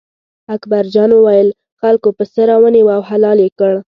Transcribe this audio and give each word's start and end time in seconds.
اکبر 0.55 0.83
جان 0.93 1.11
وویل: 1.15 1.49
خلکو 1.81 2.09
پسه 2.17 2.41
را 2.49 2.55
ونیوه 2.63 2.93
او 2.97 3.01
حلال 3.09 3.37
یې 3.45 3.49
کړ. 3.59 3.73